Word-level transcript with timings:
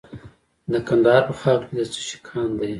د 0.71 0.73
کندهار 0.87 1.21
په 1.27 1.33
خاکریز 1.39 1.87
کې 1.89 1.93
د 1.93 1.93
څه 1.93 2.01
شي 2.07 2.17
کان 2.27 2.49
دی؟ 2.59 2.67